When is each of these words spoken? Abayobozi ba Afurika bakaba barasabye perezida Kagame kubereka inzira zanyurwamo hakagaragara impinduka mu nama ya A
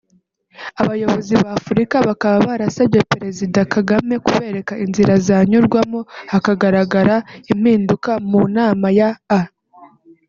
Abayobozi 0.81 1.33
ba 1.41 1.49
Afurika 1.59 1.95
bakaba 2.07 2.37
barasabye 2.49 2.99
perezida 3.13 3.59
Kagame 3.73 4.15
kubereka 4.27 4.73
inzira 4.83 5.13
zanyurwamo 5.27 5.99
hakagaragara 6.31 7.15
impinduka 7.51 8.11
mu 8.29 8.41
nama 8.57 8.87
ya 8.99 9.09
A 9.39 9.41